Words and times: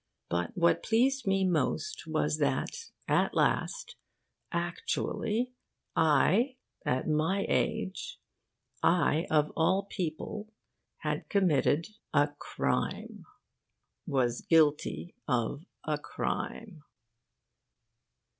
But 0.29 0.57
what 0.57 0.81
pleased 0.81 1.27
me 1.27 1.43
most 1.45 2.07
was 2.07 2.39
that 2.39 2.85
at 3.07 3.35
last, 3.35 3.97
actually, 4.51 5.53
I, 5.95 6.55
at 6.83 7.07
my 7.07 7.45
age, 7.47 8.19
I 8.81 9.27
of 9.29 9.51
all 9.55 9.83
people, 9.91 10.47
had 11.01 11.29
committed 11.29 11.85
a 12.15 12.29
crime 12.39 13.27
was 14.07 14.41
guilty 14.41 15.13
of 15.27 15.67
a 15.83 15.99
crime. 15.99 16.81